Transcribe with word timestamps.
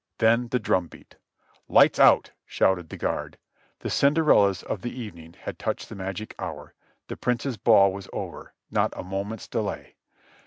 Then 0.17 0.47
the 0.47 0.57
drum 0.57 0.87
beat; 0.87 1.17
"Lights 1.67 1.99
out!" 1.99 2.31
shouted 2.47 2.89
the 2.89 2.97
guard. 2.97 3.37
The 3.81 3.89
Cinderellas 3.91 4.63
of 4.63 4.81
the 4.81 4.89
evening 4.89 5.33
had 5.41 5.59
touched 5.59 5.89
the 5.89 5.95
magic 5.95 6.33
hour, 6.39 6.73
the 7.07 7.15
Prince's 7.15 7.57
ball 7.57 7.93
was 7.93 8.09
over, 8.11 8.55
not 8.71 8.91
a 8.97 9.03
moment's 9.03 9.47
delay. 9.47 9.97